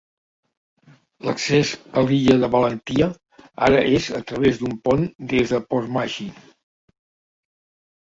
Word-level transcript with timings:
L'accés 1.27 1.73
a 2.01 2.05
l'illa 2.07 2.39
de 2.45 2.49
Valentia 2.57 3.11
ara 3.69 3.85
és 4.01 4.09
a 4.23 4.25
través 4.33 4.61
d'un 4.65 4.77
pont 4.89 5.07
des 5.37 5.57
de 5.57 5.65
Portmagee. 5.71 6.31